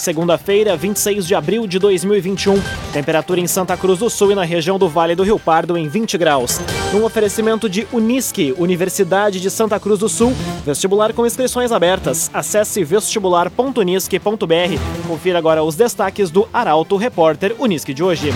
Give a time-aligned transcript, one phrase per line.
[0.00, 2.60] segunda-feira, 26 de abril de 2021.
[2.92, 5.88] Temperatura em Santa Cruz do Sul e na região do Vale do Rio Pardo em
[5.88, 6.60] 20 graus.
[6.92, 10.32] Num oferecimento de Unisque, Universidade de Santa Cruz do Sul,
[10.64, 12.30] vestibular com inscrições abertas.
[12.32, 15.06] Acesse vestibular.unisque.br.
[15.06, 18.32] Confira agora os destaques do Arauto Repórter Unisque de hoje.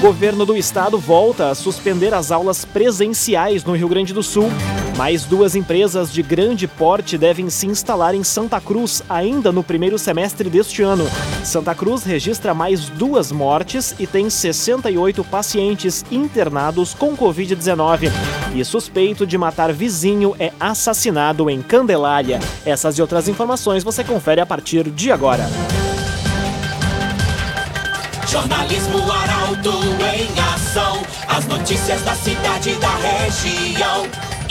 [0.00, 4.50] Governo do Estado volta a suspender as aulas presenciais no Rio Grande do Sul.
[4.96, 9.98] Mais duas empresas de grande porte devem se instalar em Santa Cruz ainda no primeiro
[9.98, 11.08] semestre deste ano.
[11.42, 18.10] Santa Cruz registra mais duas mortes e tem 68 pacientes internados com Covid-19.
[18.54, 22.38] E suspeito de matar vizinho é assassinado em Candelária.
[22.64, 25.48] Essas e outras informações você confere a partir de agora.
[28.28, 29.72] Jornalismo Arauto
[30.14, 31.02] em ação.
[31.28, 34.31] As notícias da cidade e da região.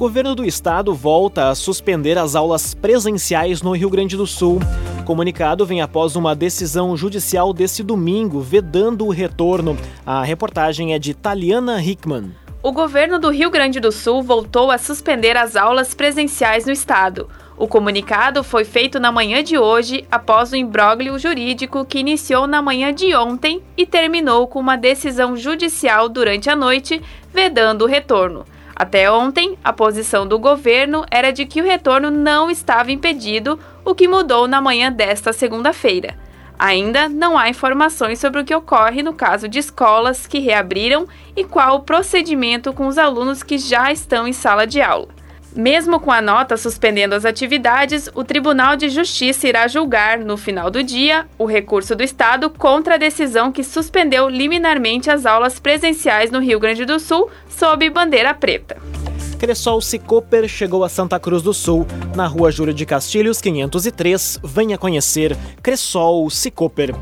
[0.00, 4.58] Governo do Estado volta a suspender as aulas presenciais no Rio Grande do Sul.
[4.98, 9.76] O comunicado vem após uma decisão judicial desse domingo vedando o retorno.
[10.06, 12.34] A reportagem é de Taliana Hickman.
[12.62, 17.28] O governo do Rio Grande do Sul voltou a suspender as aulas presenciais no estado.
[17.58, 22.62] O comunicado foi feito na manhã de hoje, após o imbróglio jurídico que iniciou na
[22.62, 27.02] manhã de ontem e terminou com uma decisão judicial durante a noite,
[27.34, 28.46] vedando o retorno.
[28.80, 33.94] Até ontem, a posição do governo era de que o retorno não estava impedido, o
[33.94, 36.16] que mudou na manhã desta segunda-feira.
[36.58, 41.44] Ainda não há informações sobre o que ocorre no caso de escolas que reabriram e
[41.44, 45.19] qual o procedimento com os alunos que já estão em sala de aula.
[45.54, 50.70] Mesmo com a nota suspendendo as atividades, o Tribunal de Justiça irá julgar, no final
[50.70, 56.30] do dia, o recurso do Estado contra a decisão que suspendeu liminarmente as aulas presenciais
[56.30, 58.76] no Rio Grande do Sul sob bandeira preta.
[59.40, 64.38] Cressol Cicoper chegou a Santa Cruz do Sul, na rua Júlio de Castilhos, 503.
[64.44, 66.94] Venha conhecer Cressol Cicoper.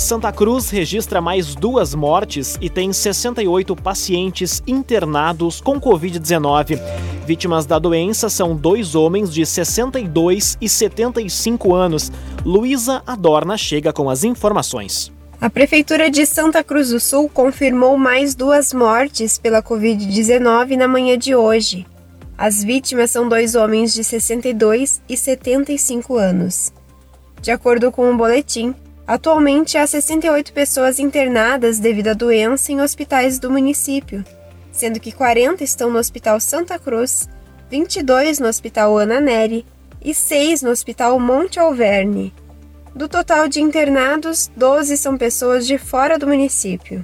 [0.00, 6.80] Santa Cruz registra mais duas mortes e tem 68 pacientes internados com Covid-19.
[7.26, 12.10] Vítimas da doença são dois homens de 62 e 75 anos.
[12.44, 15.12] Luísa Adorna chega com as informações.
[15.38, 21.16] A Prefeitura de Santa Cruz do Sul confirmou mais duas mortes pela Covid-19 na manhã
[21.16, 21.86] de hoje.
[22.38, 26.72] As vítimas são dois homens de 62 e 75 anos.
[27.42, 28.74] De acordo com o um boletim,
[29.10, 34.24] Atualmente há 68 pessoas internadas devido à doença em hospitais do município,
[34.70, 37.28] sendo que 40 estão no Hospital Santa Cruz,
[37.68, 39.66] 22 no Hospital Ana Neri
[40.00, 42.32] e 6 no Hospital Monte Alverne.
[42.94, 47.02] Do total de internados, 12 são pessoas de fora do município.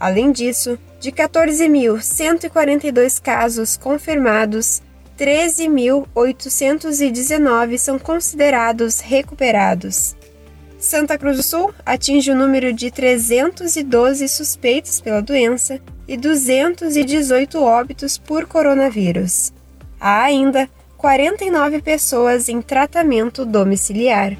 [0.00, 4.82] Além disso, de 14.142 casos confirmados,
[5.16, 10.16] 13.819 são considerados recuperados.
[10.86, 18.16] Santa Cruz do Sul atinge o número de 312 suspeitos pela doença e 218 óbitos
[18.16, 19.52] por coronavírus.
[20.00, 24.36] Há ainda 49 pessoas em tratamento domiciliar.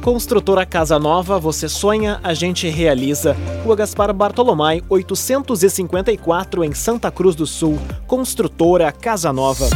[0.00, 3.36] Construtora Casa Nova, você sonha, a gente realiza.
[3.62, 7.78] Rua Gaspar Bartolomai, 854 em Santa Cruz do Sul.
[8.06, 9.68] Construtora Casa Nova.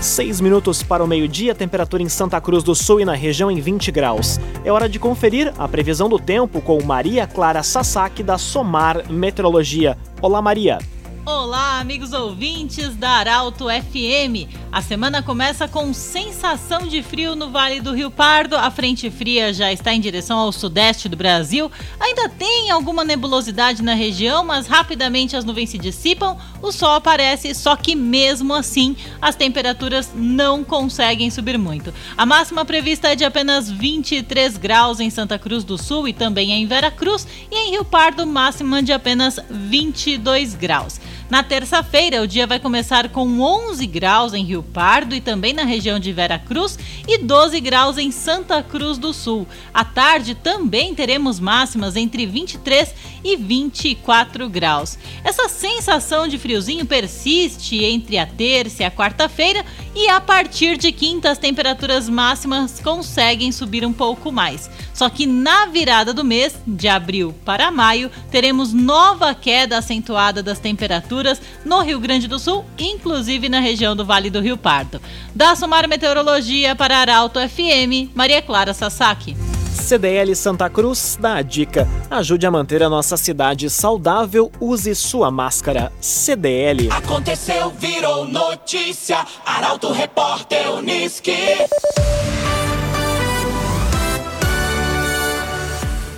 [0.00, 3.60] Seis minutos para o meio-dia, temperatura em Santa Cruz do Sul e na região em
[3.60, 4.40] 20 graus.
[4.64, 9.98] É hora de conferir a previsão do tempo com Maria Clara Sasaki da Somar Meteorologia.
[10.22, 10.78] Olá, Maria.
[11.26, 14.48] Olá, amigos ouvintes da Arauto FM.
[14.72, 18.56] A semana começa com sensação de frio no Vale do Rio Pardo.
[18.56, 21.70] A frente fria já está em direção ao sudeste do Brasil.
[21.98, 27.54] Ainda tem alguma nebulosidade na região, mas rapidamente as nuvens se dissipam, o sol aparece,
[27.54, 31.92] só que mesmo assim as temperaturas não conseguem subir muito.
[32.16, 36.52] A máxima prevista é de apenas 23 graus em Santa Cruz do Sul e também
[36.52, 40.98] em Vera Cruz, e em Rio Pardo, máxima de apenas 22 graus.
[41.30, 45.62] Na terça-feira, o dia vai começar com 11 graus em Rio Pardo e também na
[45.62, 49.46] região de Vera Cruz e 12 graus em Santa Cruz do Sul.
[49.72, 52.92] À tarde também teremos máximas entre 23
[53.22, 54.98] e 24 graus.
[55.22, 60.90] Essa sensação de friozinho persiste entre a terça e a quarta-feira e a partir de
[60.90, 64.68] quinta as temperaturas máximas conseguem subir um pouco mais.
[65.00, 70.58] Só que na virada do mês, de abril para maio, teremos nova queda acentuada das
[70.58, 75.00] temperaturas no Rio Grande do Sul, inclusive na região do Vale do Rio Pardo.
[75.34, 79.34] Da Sumar Meteorologia para Arauto FM, Maria Clara Sasaki.
[79.72, 85.30] CDL Santa Cruz dá a dica: ajude a manter a nossa cidade saudável, use sua
[85.30, 85.90] máscara.
[85.98, 86.90] CDL.
[86.92, 89.24] Aconteceu, virou notícia.
[89.46, 91.56] Arauto Repórter Uniski.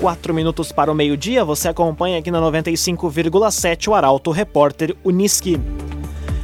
[0.03, 5.61] Quatro minutos para o meio-dia, você acompanha aqui na 95,7 o Arauto Repórter Uniski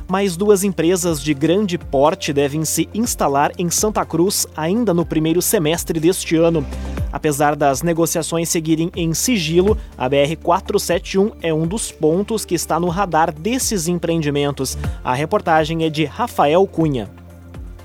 [0.08, 5.42] mais duas empresas de grande porte devem se instalar em Santa Cruz ainda no primeiro
[5.42, 6.64] semestre deste ano.
[7.12, 12.88] Apesar das negociações seguirem em sigilo, a BR-471 é um dos pontos que está no
[12.88, 14.78] radar desses empreendimentos.
[15.04, 17.17] A reportagem é de Rafael Cunha.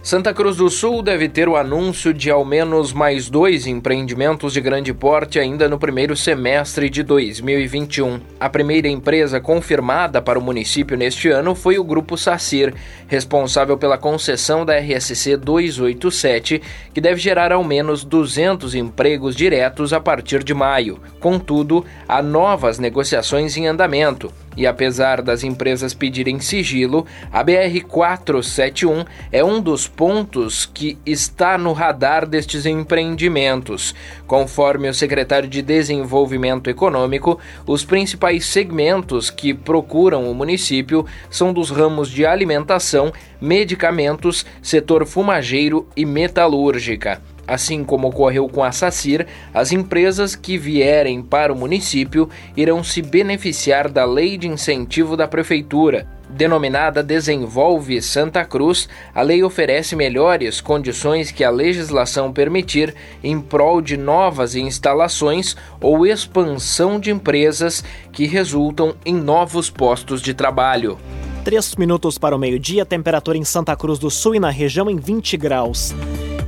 [0.03, 4.59] Santa Cruz do Sul deve ter o anúncio de ao menos mais dois empreendimentos de
[4.59, 8.19] grande porte ainda no primeiro semestre de 2021.
[8.37, 12.73] A primeira empresa confirmada para o município neste ano foi o Grupo Sacir,
[13.07, 16.61] responsável pela concessão da RSC 287,
[16.93, 20.99] que deve gerar ao menos 200 empregos diretos a partir de maio.
[21.21, 29.43] Contudo, há novas negociações em andamento e apesar das empresas pedirem sigilo, a BR-471 é
[29.43, 33.93] um dos pontos que está no radar destes empreendimentos.
[34.27, 41.69] Conforme o secretário de Desenvolvimento Econômico, os principais segmentos que procuram o município são dos
[41.69, 43.11] ramos de alimentação,
[43.41, 47.21] medicamentos, setor fumageiro e metalúrgica.
[47.47, 53.01] Assim como ocorreu com a SACIR, as empresas que vierem para o município irão se
[53.01, 56.07] beneficiar da lei de incentivo da Prefeitura.
[56.29, 63.81] Denominada Desenvolve Santa Cruz, a lei oferece melhores condições que a legislação permitir em prol
[63.81, 70.97] de novas instalações ou expansão de empresas que resultam em novos postos de trabalho.
[71.43, 74.95] Três minutos para o meio-dia, temperatura em Santa Cruz do Sul e na região em
[74.95, 75.93] 20 graus.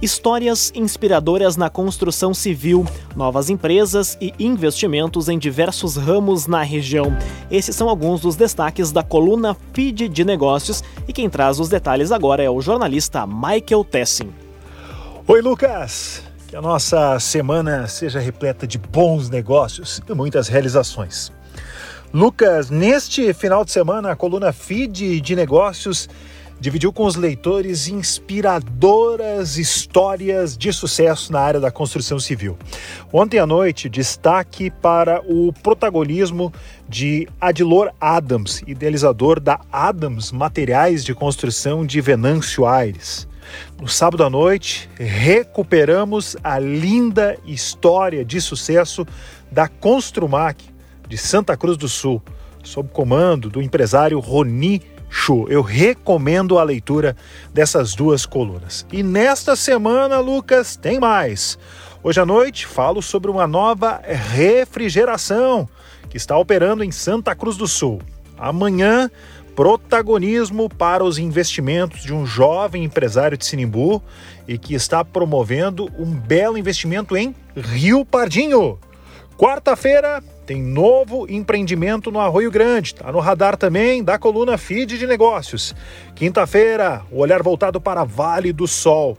[0.01, 7.15] Histórias inspiradoras na construção civil, novas empresas e investimentos em diversos ramos na região.
[7.50, 12.12] Esses são alguns dos destaques da coluna Feed de Negócios e quem traz os detalhes
[12.12, 14.30] agora é o jornalista Michael Tessin.
[15.27, 16.21] Oi, Lucas!
[16.48, 21.31] Que a nossa semana seja repleta de bons negócios e muitas realizações.
[22.13, 26.07] Lucas, neste final de semana, a coluna Feed de Negócios
[26.59, 32.57] dividiu com os leitores inspiradoras histórias de sucesso na área da construção civil.
[33.11, 36.53] Ontem à noite, destaque para o protagonismo
[36.87, 43.27] de Adilor Adams, idealizador da Adams Materiais de Construção de Venâncio Aires.
[43.79, 49.05] No sábado à noite, recuperamos a linda história de sucesso
[49.51, 50.63] da Construmac
[51.07, 52.21] de Santa Cruz do Sul,
[52.63, 55.47] sob comando do empresário Roni Show.
[55.49, 57.15] Eu recomendo a leitura
[57.53, 58.85] dessas duas colunas.
[58.91, 61.57] E nesta semana, Lucas, tem mais.
[62.03, 65.67] Hoje à noite falo sobre uma nova refrigeração
[66.09, 68.01] que está operando em Santa Cruz do Sul.
[68.37, 69.09] Amanhã,
[69.55, 74.03] protagonismo para os investimentos de um jovem empresário de Sinimbu
[74.47, 78.77] e que está promovendo um belo investimento em Rio Pardinho.
[79.37, 85.08] Quarta-feira, tem novo empreendimento no Arroio Grande, está no radar também da coluna Feed de
[85.08, 85.75] Negócios.
[86.13, 89.17] Quinta-feira, o olhar voltado para Vale do Sol.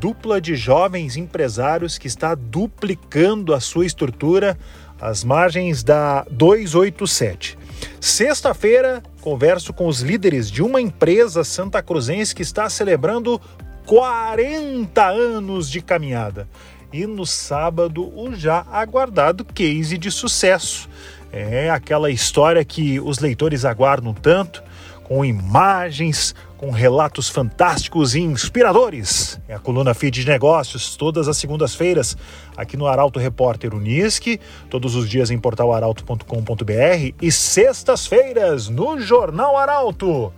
[0.00, 4.58] Dupla de jovens empresários que está duplicando a sua estrutura
[5.00, 7.58] às margens da 287.
[8.00, 13.40] Sexta-feira, converso com os líderes de uma empresa santa cruzense que está celebrando
[13.86, 16.48] 40 anos de caminhada
[16.94, 20.88] e no sábado o já aguardado case de sucesso.
[21.32, 24.62] É aquela história que os leitores aguardam tanto,
[25.02, 29.40] com imagens, com relatos fantásticos e inspiradores.
[29.48, 32.16] É a coluna Feed de Negócios, todas as segundas-feiras,
[32.56, 40.32] aqui no Arauto Repórter Unisque, todos os dias em portalaralto.com.br e sextas-feiras no Jornal Arauto.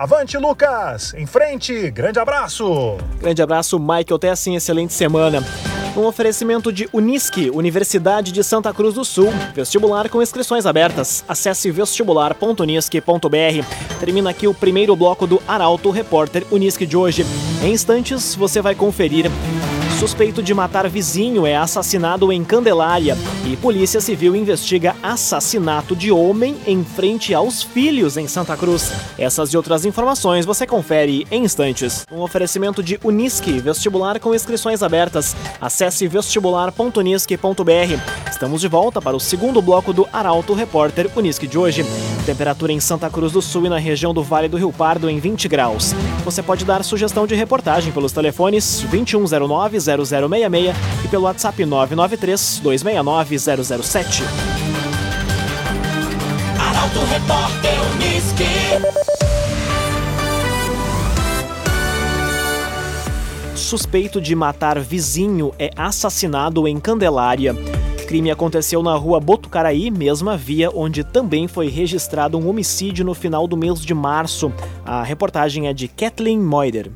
[0.00, 1.12] Avante, Lucas!
[1.12, 1.90] Em frente!
[1.90, 2.96] Grande abraço!
[3.18, 4.16] Grande abraço, Michael.
[4.16, 5.44] Até assim, excelente semana.
[5.94, 9.30] Um oferecimento de Unisque, Universidade de Santa Cruz do Sul.
[9.54, 11.22] Vestibular com inscrições abertas.
[11.28, 13.98] Acesse vestibular.unisque.br.
[14.00, 17.26] Termina aqui o primeiro bloco do Arauto Repórter Unisque de hoje.
[17.62, 19.30] Em instantes, você vai conferir
[20.00, 26.56] Suspeito de matar vizinho é assassinado em Candelária e Polícia Civil investiga assassinato de homem
[26.66, 28.90] em frente aos filhos em Santa Cruz.
[29.18, 32.06] Essas e outras informações você confere em instantes.
[32.10, 35.36] Um oferecimento de Unisque, vestibular com inscrições abertas.
[35.60, 38.30] Acesse vestibular.unisque.br.
[38.30, 41.84] Estamos de volta para o segundo bloco do Arauto Repórter Unisque de hoje.
[42.24, 45.18] Temperatura em Santa Cruz do Sul e na região do Vale do Rio Pardo em
[45.18, 45.92] 20 graus.
[46.24, 48.82] Você pode dar sugestão de reportagem pelos telefones
[49.96, 54.22] 2109-0066 e pelo WhatsApp 993-269-007.
[56.58, 58.44] Arauto Repórter Unisque.
[63.54, 67.54] Suspeito de matar vizinho é assassinado em Candelária.
[68.08, 73.46] Crime aconteceu na rua Botucaraí, mesma via onde também foi registrado um homicídio no final
[73.46, 74.52] do mês de março.
[74.84, 76.90] A reportagem é de Kathleen Moider.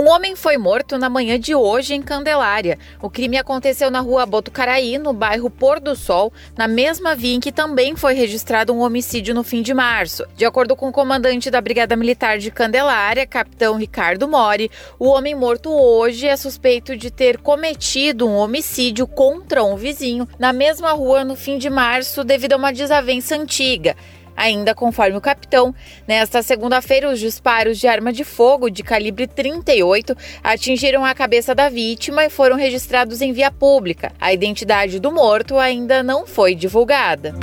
[0.00, 2.78] Um homem foi morto na manhã de hoje em Candelária.
[3.02, 7.40] O crime aconteceu na rua Botucaraí, no bairro Pôr do Sol, na mesma via em
[7.40, 10.24] que também foi registrado um homicídio no fim de março.
[10.36, 15.34] De acordo com o comandante da Brigada Militar de Candelária, capitão Ricardo Mori, o homem
[15.34, 21.24] morto hoje é suspeito de ter cometido um homicídio contra um vizinho na mesma rua
[21.24, 23.96] no fim de março devido a uma desavença antiga.
[24.38, 25.74] Ainda conforme o capitão,
[26.06, 31.68] nesta segunda-feira, os disparos de arma de fogo de calibre 38 atingiram a cabeça da
[31.68, 34.12] vítima e foram registrados em via pública.
[34.20, 37.34] A identidade do morto ainda não foi divulgada.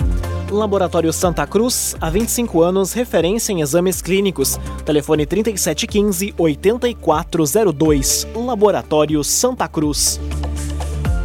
[0.50, 4.58] Laboratório Santa Cruz, há 25 anos, referência em exames clínicos.
[4.86, 8.26] Telefone 3715-8402.
[8.34, 10.18] Laboratório Santa Cruz.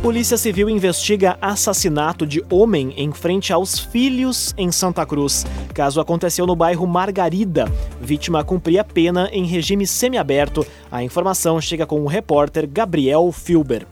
[0.02, 5.44] Polícia Civil investiga assassinato de homem em frente aos filhos em Santa Cruz.
[5.74, 7.70] Caso aconteceu no bairro Margarida.
[8.00, 10.66] Vítima cumpria pena em regime semiaberto.
[10.90, 13.86] A informação chega com o repórter Gabriel Filber.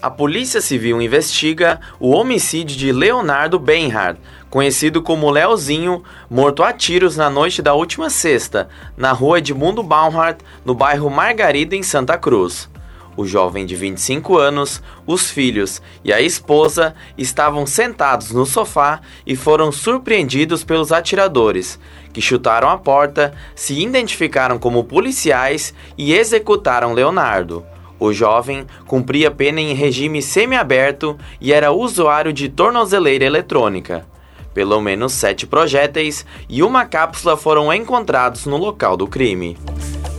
[0.00, 4.18] A Polícia Civil investiga o homicídio de Leonardo Benhard,
[4.48, 10.38] conhecido como Leozinho, morto a tiros na noite da última sexta, na rua Edmundo Baumhart,
[10.64, 12.70] no bairro Margarida, em Santa Cruz.
[13.16, 19.36] O jovem de 25 anos, os filhos e a esposa estavam sentados no sofá e
[19.36, 21.78] foram surpreendidos pelos atiradores,
[22.12, 27.64] que chutaram a porta, se identificaram como policiais e executaram Leonardo.
[28.00, 34.06] O jovem cumpria pena em regime semiaberto e era usuário de tornozeleira eletrônica.
[34.54, 39.56] Pelo menos sete projéteis e uma cápsula foram encontrados no local do crime.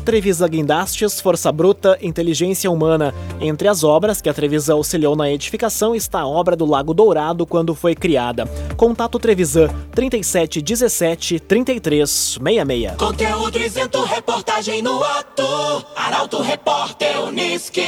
[0.04, 3.14] Trevisa Guindastes, Força Bruta, Inteligência Humana.
[3.40, 7.46] Entre as obras que a Trevisa auxiliou na edificação está a obra do Lago Dourado
[7.46, 8.46] quando foi criada.
[8.76, 12.96] Contato Trevisan 37 17 33 66.
[12.98, 15.86] Conteúdo isento, reportagem no ato.
[15.96, 17.84] Arauto Repórter Unisque.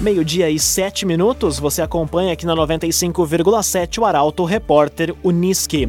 [0.00, 5.88] Meio-dia e sete minutos, você acompanha aqui na 95,7 o Arauto Repórter Unisque.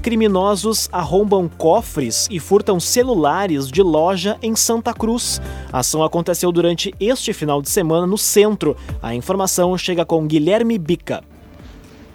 [0.00, 5.42] Criminosos arrombam cofres e furtam celulares de loja em Santa Cruz.
[5.70, 8.74] A ação aconteceu durante este final de semana no centro.
[9.02, 11.22] A informação chega com Guilherme Bica.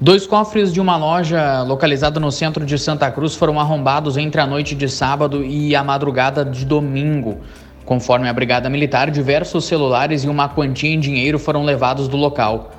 [0.02, 4.48] Dois cofres de uma loja localizada no centro de Santa Cruz foram arrombados entre a
[4.48, 7.38] noite de sábado e a madrugada de domingo.
[7.86, 12.72] Conforme a Brigada Militar, diversos celulares e uma quantia em dinheiro foram levados do local.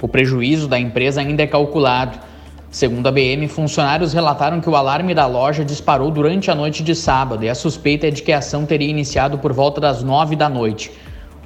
[0.00, 2.18] O prejuízo da empresa ainda é calculado.
[2.70, 6.94] Segundo a BM, funcionários relataram que o alarme da loja disparou durante a noite de
[6.94, 10.36] sábado e a suspeita é de que a ação teria iniciado por volta das nove
[10.36, 10.92] da noite.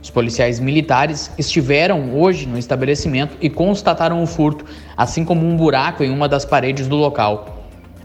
[0.02, 4.64] Os policiais militares estiveram hoje no estabelecimento e constataram o furto,
[4.96, 7.55] assim como um buraco em uma das paredes do local.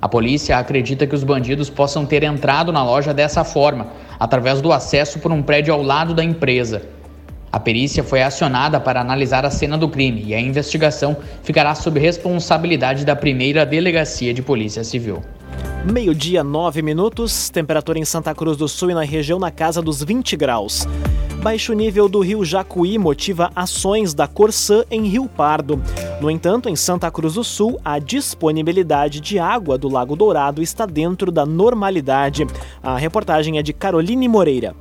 [0.01, 3.88] A polícia acredita que os bandidos possam ter entrado na loja dessa forma,
[4.20, 6.81] através do acesso por um prédio ao lado da empresa.
[7.51, 12.00] A perícia foi acionada para analisar a cena do crime e a investigação ficará sob
[12.00, 15.22] responsabilidade da primeira delegacia de Polícia Civil.
[15.83, 20.03] Meio-dia, nove minutos, temperatura em Santa Cruz do Sul e na região na casa dos
[20.03, 20.88] 20 graus.
[21.41, 25.81] Baixo nível do rio Jacuí motiva ações da Corsã em Rio Pardo.
[26.21, 30.85] No entanto, em Santa Cruz do Sul, a disponibilidade de água do Lago Dourado está
[30.85, 32.45] dentro da normalidade.
[32.83, 34.75] A reportagem é de Caroline Moreira.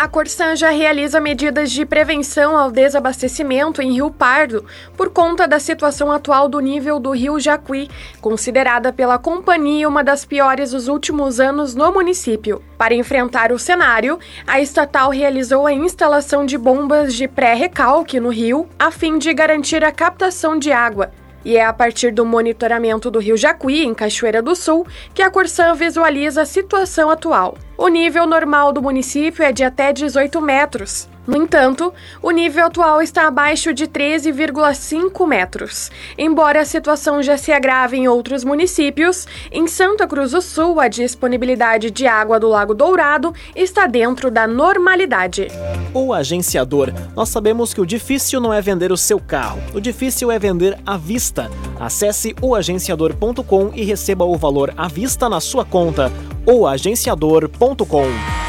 [0.00, 4.64] A Corsan já realiza medidas de prevenção ao desabastecimento em Rio Pardo
[4.96, 7.90] por conta da situação atual do nível do rio Jacuí,
[8.20, 12.62] considerada pela companhia uma das piores dos últimos anos no município.
[12.78, 18.68] Para enfrentar o cenário, a estatal realizou a instalação de bombas de pré-recalque no rio,
[18.78, 21.10] a fim de garantir a captação de água
[21.48, 25.30] E é a partir do monitoramento do rio Jacuí, em Cachoeira do Sul, que a
[25.30, 27.56] Corsan visualiza a situação atual.
[27.78, 31.08] O nível normal do município é de até 18 metros.
[31.28, 31.92] No entanto,
[32.22, 35.90] o nível atual está abaixo de 13,5 metros.
[36.16, 40.88] Embora a situação já se agrave em outros municípios, em Santa Cruz do Sul a
[40.88, 45.48] disponibilidade de água do Lago Dourado está dentro da normalidade.
[45.92, 46.94] O agenciador.
[47.14, 50.78] Nós sabemos que o difícil não é vender o seu carro, o difícil é vender
[50.86, 51.50] à vista.
[51.78, 56.10] Acesse oagenciador.com e receba o valor à vista na sua conta.
[56.46, 58.47] oagenciador.com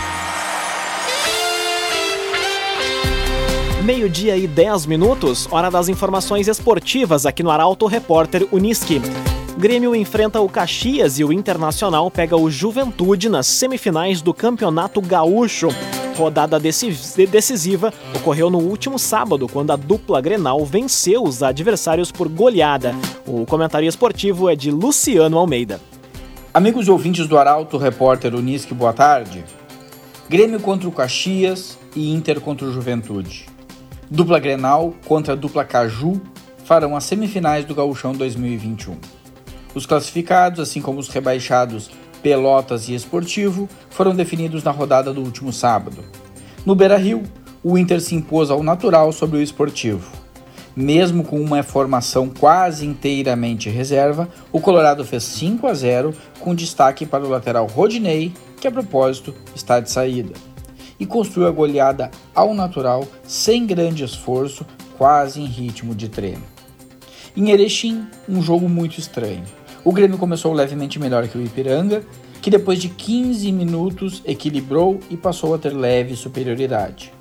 [3.90, 9.02] Meio-dia e 10 minutos, hora das informações esportivas aqui no Arauto Repórter Uniski.
[9.58, 15.70] Grêmio enfrenta o Caxias e o Internacional pega o Juventude nas semifinais do Campeonato Gaúcho.
[16.16, 22.94] Rodada decisiva ocorreu no último sábado, quando a dupla Grenal venceu os adversários por goleada.
[23.26, 25.82] O comentário esportivo é de Luciano Almeida.
[26.54, 29.44] Amigos e ouvintes do Arauto Repórter Uniski, boa tarde.
[30.30, 33.49] Grêmio contra o Caxias e Inter contra o Juventude.
[34.12, 36.20] Dupla Grenal contra dupla Caju
[36.66, 38.98] farão as semifinais do Gauchão 2021.
[39.76, 41.92] Os classificados, assim como os rebaixados
[42.24, 46.04] Pelotas e Esportivo, foram definidos na rodada do último sábado.
[46.66, 47.22] No Beira-Rio,
[47.64, 50.12] o Inter se impôs ao natural sobre o Esportivo.
[50.76, 57.06] Mesmo com uma formação quase inteiramente reserva, o Colorado fez 5 a 0 com destaque
[57.06, 60.34] para o lateral Rodinei, que a propósito está de saída
[61.00, 64.66] e construiu a goleada ao natural, sem grande esforço,
[64.98, 66.44] quase em ritmo de treino.
[67.36, 69.44] Em Erechim, um jogo muito estranho.
[69.84, 72.04] O Grêmio começou levemente melhor que o Ipiranga,
[72.42, 77.14] que depois de 15 minutos equilibrou e passou a ter leve superioridade.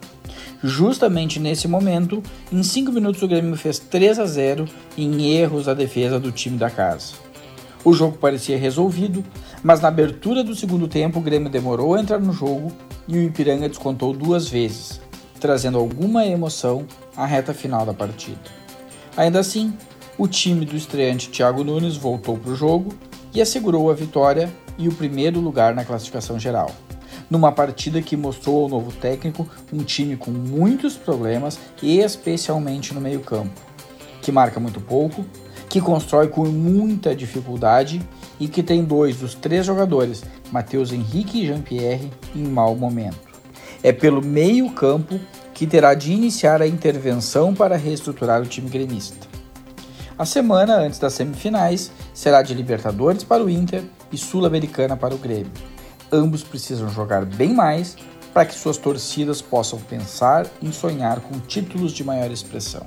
[0.62, 2.20] Justamente nesse momento,
[2.52, 4.64] em 5 minutos o Grêmio fez 3 a 0
[4.96, 7.14] em erros da defesa do time da casa.
[7.84, 9.24] O jogo parecia resolvido,
[9.62, 12.72] mas na abertura do segundo tempo o Grêmio demorou a entrar no jogo
[13.08, 15.00] e o Ipiranga descontou duas vezes,
[15.40, 16.86] trazendo alguma emoção
[17.16, 18.38] à reta final da partida.
[19.16, 19.72] Ainda assim,
[20.18, 22.92] o time do estreante Thiago Nunes voltou para o jogo
[23.32, 26.70] e assegurou a vitória e o primeiro lugar na classificação geral.
[27.30, 33.60] Numa partida que mostrou ao novo técnico um time com muitos problemas, especialmente no meio-campo,
[34.22, 35.24] que marca muito pouco,
[35.68, 38.00] que constrói com muita dificuldade
[38.38, 43.28] e que tem dois dos três jogadores, Matheus Henrique e Jean-Pierre, em mau momento.
[43.82, 45.18] É pelo meio-campo
[45.54, 49.26] que terá de iniciar a intervenção para reestruturar o time gremista.
[50.16, 55.18] A semana antes das semifinais será de Libertadores para o Inter e Sul-Americana para o
[55.18, 55.52] Grêmio.
[56.10, 57.96] Ambos precisam jogar bem mais
[58.32, 62.84] para que suas torcidas possam pensar em sonhar com títulos de maior expressão.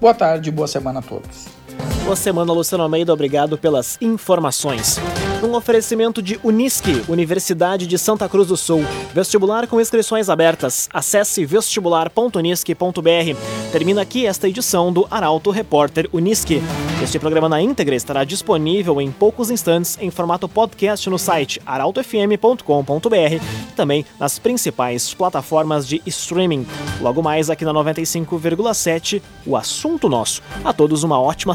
[0.00, 1.55] Boa tarde e boa semana a todos.
[2.04, 3.12] Boa semana, Luciano Almeida.
[3.12, 4.98] Obrigado pelas informações.
[5.42, 8.84] Um oferecimento de Unisque, Universidade de Santa Cruz do Sul.
[9.12, 10.88] Vestibular com inscrições abertas.
[10.92, 13.70] Acesse vestibular.unisque.br.
[13.72, 16.62] Termina aqui esta edição do Arauto Repórter Unisque.
[17.02, 23.34] Este programa na íntegra estará disponível em poucos instantes em formato podcast no site arautofm.com.br
[23.34, 26.66] e também nas principais plataformas de streaming.
[27.00, 30.42] Logo mais aqui na 95,7, o assunto nosso.
[30.64, 31.54] A todos uma ótima